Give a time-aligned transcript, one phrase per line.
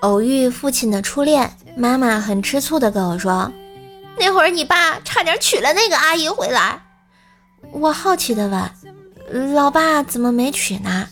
[0.00, 3.52] 偶遇父亲的初恋，妈妈很吃醋的跟我说
[4.16, 6.80] ：“那会儿你爸差点娶了那个阿姨回来。”
[7.72, 8.70] 我好奇的问
[9.54, 11.08] ：“老爸怎么没娶呢？”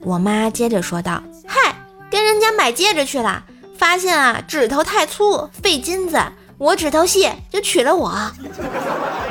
[0.00, 1.76] 我妈接着说道：“嗨，
[2.10, 3.44] 跟人家买戒指去了，
[3.78, 6.20] 发现啊指头太粗费金子，
[6.58, 8.12] 我指头细就娶了我。”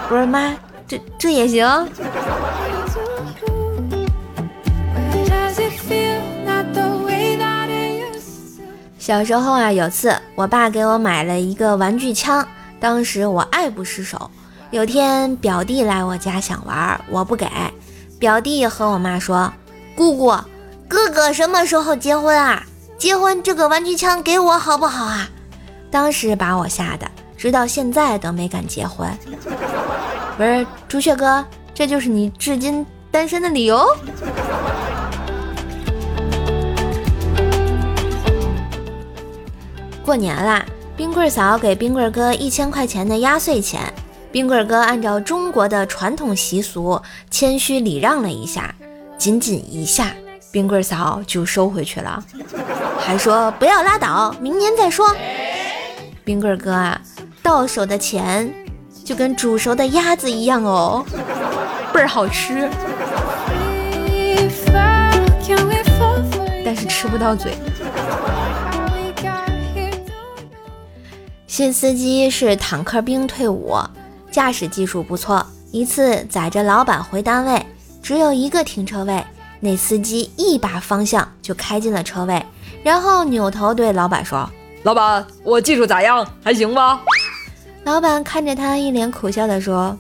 [0.07, 0.55] 不是妈，
[0.87, 1.65] 这这也行？
[9.03, 12.47] 小时候啊，有次我爸给我买了一个玩具枪，
[12.79, 14.31] 当时我爱不释手。
[14.71, 17.45] 有天表弟来我家想玩，我不给。
[18.17, 19.51] 表弟和我妈说
[19.93, 20.33] ：“姑姑，
[20.87, 22.63] 哥哥什么时候结婚啊？
[22.97, 25.27] 结婚这个玩具枪给我好不好啊？”
[25.91, 29.05] 当时把我吓得，直到现在都没敢结婚。
[30.37, 33.85] 不是朱雀哥，这就是你至今单身的理由？
[40.05, 40.65] 过年啦，
[40.97, 43.81] 冰棍嫂给冰棍哥一千块钱的压岁钱，
[44.33, 47.01] 冰棍哥按照中国的传统习俗，
[47.31, 48.75] 谦虚礼让了一下，
[49.17, 50.13] 仅仅一下，
[50.51, 52.21] 冰棍嫂就收回去了，
[52.99, 55.15] 还说不要拉倒，明年再说。
[56.25, 56.99] 冰棍哥啊，
[57.41, 58.53] 到手的钱
[59.05, 61.05] 就跟煮熟的鸭子一样哦，
[61.93, 62.69] 倍儿好吃，
[66.65, 67.53] 但是吃不到嘴。
[71.53, 73.77] 新司机是坦克兵退伍，
[74.31, 75.45] 驾驶技术不错。
[75.71, 77.63] 一次载着老板回单位，
[78.01, 79.23] 只有一个停车位，
[79.59, 82.43] 那司机一把方向就开进了车位，
[82.81, 84.49] 然后扭头对老板说
[84.81, 86.27] ：“老板，我技术咋样？
[86.43, 86.99] 还行吧？”
[87.85, 89.95] 老板看着他，一脸苦笑的说：“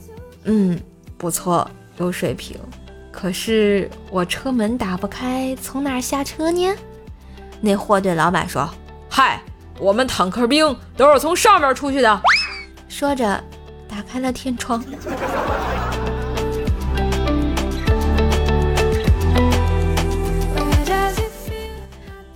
[0.45, 0.81] 嗯，
[1.19, 2.57] 不错，有水平。
[3.11, 6.73] 可是我车门打不开，从哪下车呢？”
[7.61, 8.67] 那货对老板说
[9.07, 9.39] ：“嗨。”
[9.83, 12.21] 我们坦克兵都是从上面出去的。
[12.87, 13.43] 说着，
[13.85, 14.81] 打开了天窗。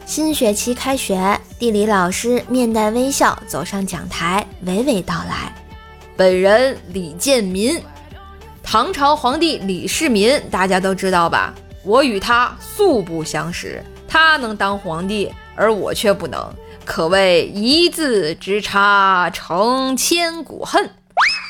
[0.05, 5.55] 新学期开学，地理老师面带微笑走上讲台，娓娓道来
[6.17, 7.81] ：“本人李建民，
[8.61, 11.53] 唐朝皇帝李世民，大家都知道吧？
[11.85, 16.53] 我与他素不相识，他能当皇帝，而我却不能。”
[16.85, 20.89] 可谓一字之差，成千古恨。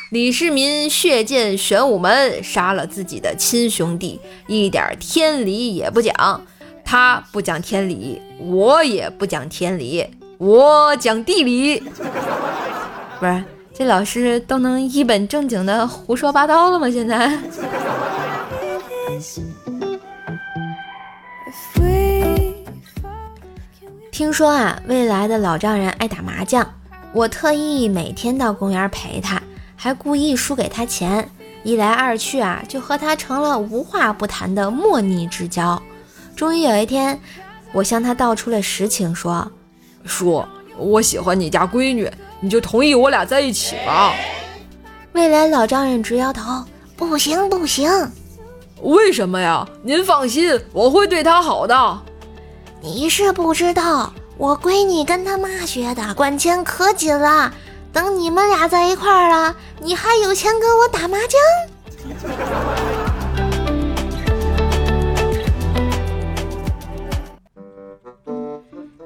[0.10, 6.42] 李世民血溅玄武门，杀了自己的亲兄弟，一点天理也不讲。
[6.84, 10.08] 他不讲天理，我也不讲天理，
[10.38, 11.84] 我讲地理。
[13.20, 13.44] 不是，
[13.74, 16.90] 这老师都能一本正经的胡说八道了吗？
[16.90, 17.38] 现在？
[24.18, 26.68] 听说啊，未来的老丈人爱打麻将，
[27.14, 29.40] 我特意每天到公园陪他，
[29.76, 31.30] 还故意输给他钱，
[31.62, 35.80] 一来二去啊，就和他成了无话不谈的莫逆之交。
[36.36, 37.20] 终于有一天，
[37.72, 39.52] 我向他道出了实情，说
[40.04, 40.44] ：“叔，
[40.80, 44.16] 我喜欢你家闺女，你就同意我俩在一起吧。”
[45.14, 46.66] 未来老丈人直摇头
[46.98, 47.88] ：“不行，不行。
[48.82, 49.64] ”“为什么呀？
[49.84, 52.00] 您放心，我会对她好的。”
[52.82, 57.52] 你是不知道，我闺女跟她妈学的，管钱可紧了。
[57.92, 61.40] 等你们俩在一块儿了，你还有钱跟我打麻将？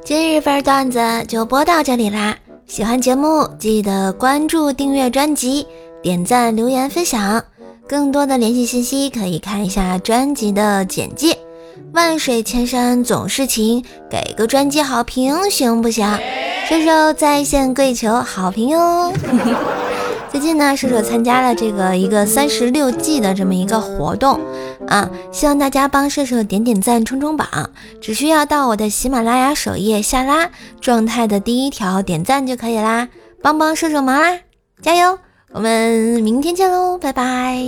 [0.04, 2.36] 今日份段子就播到这里啦！
[2.68, 5.66] 喜欢节目记得关注、订阅专辑、
[6.02, 7.42] 点赞、留言、分享。
[7.88, 11.38] 更多的联系信息可以看一下专辑的简介。
[11.94, 16.08] 万水千山总是情，给个专辑好评行不行？
[16.68, 19.12] 射手在线跪求好评哟！
[20.32, 24.40] 最近呢，射手参加了这个一个三十六计的这么一个活动
[24.88, 27.48] 啊，希望大家帮射手点点赞、冲冲榜，
[28.00, 30.50] 只需要到我的喜马拉雅首页下拉
[30.80, 33.10] 状态的第一条点赞就可以啦，
[33.42, 34.40] 帮帮射手忙啦，
[34.82, 35.20] 加油！
[35.52, 37.62] 我们明天见喽，拜拜。